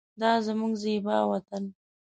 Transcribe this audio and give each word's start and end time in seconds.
دا 0.21 0.31
زمونږ 0.45 0.73
زیبا 0.83 1.17
وطن 1.31 1.63